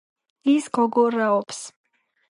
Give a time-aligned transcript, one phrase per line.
[0.53, 1.65] ის გოგო რაობს.